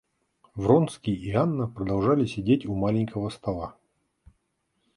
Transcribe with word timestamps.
Вронский 0.55 1.13
и 1.13 1.29
Анна 1.31 1.67
продолжали 1.67 2.25
сидеть 2.25 2.65
у 2.65 2.73
маленького 2.73 3.29
стола. 3.29 3.77